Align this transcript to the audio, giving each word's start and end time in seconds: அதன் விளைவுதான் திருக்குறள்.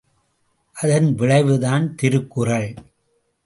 அதன் 0.73 1.15
விளைவுதான் 1.15 1.95
திருக்குறள். 1.95 2.73